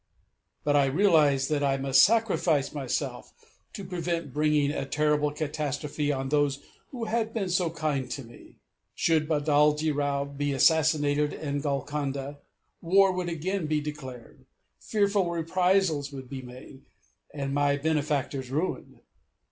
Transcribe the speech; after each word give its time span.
But 0.63 0.75
I 0.75 0.85
realized 0.85 1.47
that 1.51 1.63
I 1.63 1.77
must 1.77 2.01
sacrifice 2.03 2.73
myself 2.73 3.31
to 3.73 3.83
prevent 3.83 4.33
bringing 4.33 4.71
a 4.71 4.83
terrible 4.83 5.29
catastrophe 5.31 6.11
on 6.11 6.29
those 6.29 6.57
who 6.89 7.03
had 7.05 7.35
been 7.35 7.49
so 7.49 7.69
kind 7.69 8.09
to 8.09 8.23
me. 8.23 8.55
Should 8.95 9.27
Baladji 9.29 9.91
Rao 9.95 10.25
be 10.25 10.53
assassinated 10.53 11.33
in 11.33 11.61
Golconda, 11.61 12.39
war 12.81 13.11
would 13.11 13.29
again 13.29 13.67
be 13.67 13.79
declared, 13.79 14.47
fearful 14.79 15.29
reprisals 15.29 16.11
would 16.11 16.27
be 16.31 16.41
made, 16.41 16.81
and 17.31 17.53
my 17.53 17.77
benefactors 17.77 18.49
ruined. 18.49 19.01